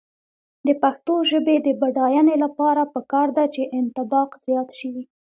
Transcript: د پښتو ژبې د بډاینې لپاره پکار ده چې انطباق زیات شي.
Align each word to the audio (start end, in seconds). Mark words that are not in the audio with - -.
د 0.65 0.67
پښتو 0.81 1.13
ژبې 1.29 1.55
د 1.65 1.67
بډاینې 1.81 2.35
لپاره 2.43 2.81
پکار 2.93 3.27
ده 3.37 3.45
چې 3.53 3.71
انطباق 3.77 4.29
زیات 4.45 4.69
شي. 4.79 4.91